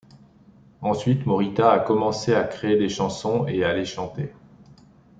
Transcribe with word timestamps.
Ensuite, 0.81 1.27
Morita 1.27 1.71
a 1.73 1.77
commencé 1.79 2.33
à 2.33 2.43
créer 2.43 2.75
des 2.75 2.89
chansons 2.89 3.45
et 3.45 3.63
à 3.63 3.71
les 3.71 3.85
chanter. 3.85 4.33